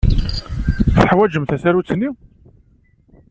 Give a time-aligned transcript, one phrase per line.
[0.99, 2.09] Teḥwajem tasarut-nni?